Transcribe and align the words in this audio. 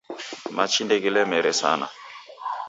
Machi 0.55 0.81
ndeghilemere 0.85 1.51
sana 1.61 1.87